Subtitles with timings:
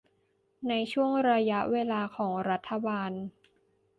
[0.69, 3.11] ในช่วงระยะเวลาของรัฐบาล